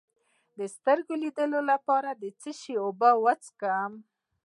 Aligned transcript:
د 0.57 0.59
سترګو 0.75 1.13
د 1.17 1.19
لید 1.23 1.39
لپاره 1.71 2.09
د 2.21 2.23
څه 2.41 2.51
شي 2.59 2.73
اوبه 2.85 3.09
وڅښم؟ 3.23 3.91